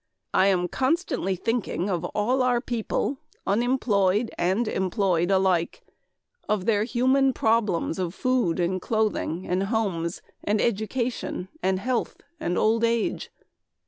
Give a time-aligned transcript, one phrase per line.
[0.33, 5.83] I am constantly thinking of all our people unemployed and employed alike
[6.49, 12.57] of their human problems of food and clothing and homes and education and health and
[12.57, 13.29] old age.